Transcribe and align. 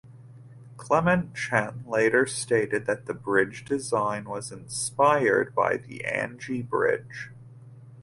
Clement 0.77 1.35
Chen 1.35 1.83
later 1.87 2.25
stated 2.25 2.87
the 2.87 3.13
bridge 3.13 3.63
design 3.63 4.25
was 4.27 4.51
inspired 4.51 5.53
by 5.53 5.77
the 5.77 5.99
Anji 6.07 6.67
Bridge. 6.67 7.29